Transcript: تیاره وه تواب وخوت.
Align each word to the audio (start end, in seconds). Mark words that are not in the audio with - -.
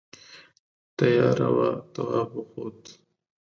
تیاره 0.97 1.47
وه 1.55 1.69
تواب 1.93 2.29
وخوت. 2.37 2.81